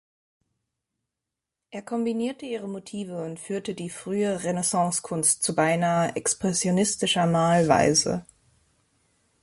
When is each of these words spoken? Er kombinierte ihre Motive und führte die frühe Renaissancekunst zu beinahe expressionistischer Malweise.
Er 1.69 1.83
kombinierte 1.83 2.47
ihre 2.47 2.67
Motive 2.67 3.23
und 3.23 3.39
führte 3.39 3.75
die 3.75 3.91
frühe 3.91 4.43
Renaissancekunst 4.43 5.43
zu 5.43 5.53
beinahe 5.53 6.15
expressionistischer 6.15 7.27
Malweise. 7.27 8.25